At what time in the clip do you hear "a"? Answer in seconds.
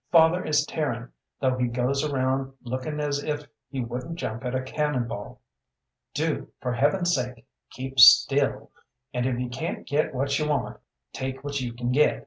4.55-4.63